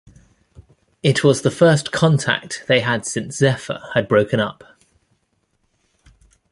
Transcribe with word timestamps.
It 1.03 1.23
was 1.23 1.43
the 1.43 1.51
first 1.51 1.91
contact 1.91 2.63
they 2.67 2.79
had 2.79 3.05
since 3.05 3.35
Zephyr 3.35 3.83
had 3.93 4.07
broken 4.07 4.39
up. 4.39 4.63